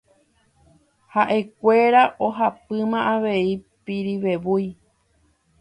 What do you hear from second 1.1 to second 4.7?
Haʼekuéra ohapýma avei Pirivevúi.